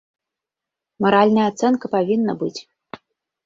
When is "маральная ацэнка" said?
1.05-1.85